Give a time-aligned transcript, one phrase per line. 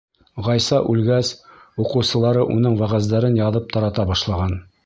[0.45, 1.29] Ғайса үлгәс,
[1.85, 4.61] уҡыусылары уның вәғәздәрен яҙып тарата башлаған.